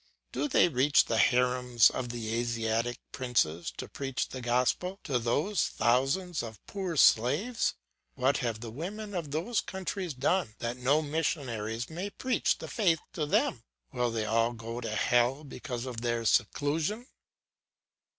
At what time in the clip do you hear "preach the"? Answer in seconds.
3.87-4.41, 12.09-12.67